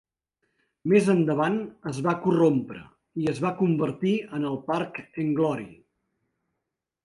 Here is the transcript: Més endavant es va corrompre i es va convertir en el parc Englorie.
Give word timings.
Més 0.93 1.09
endavant 1.13 1.59
es 1.91 1.99
va 2.07 2.15
corrompre 2.23 2.81
i 3.25 3.29
es 3.35 3.43
va 3.45 3.53
convertir 3.61 4.17
en 4.39 4.51
el 4.53 4.61
parc 4.73 5.01
Englorie. 5.27 5.81